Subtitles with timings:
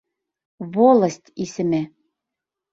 [0.73, 1.81] Волость исеме.